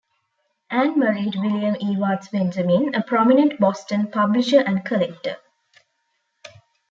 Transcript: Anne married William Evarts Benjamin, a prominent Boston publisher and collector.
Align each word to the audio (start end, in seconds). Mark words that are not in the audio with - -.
Anne 0.71 0.97
married 0.97 1.35
William 1.35 1.75
Evarts 1.75 2.31
Benjamin, 2.31 2.95
a 2.95 3.03
prominent 3.03 3.59
Boston 3.59 4.09
publisher 4.09 4.59
and 4.59 4.83
collector. 4.83 5.37